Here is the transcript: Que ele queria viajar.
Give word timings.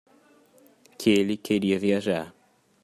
Que 0.97 1.11
ele 1.11 1.37
queria 1.37 1.77
viajar. 1.77 2.33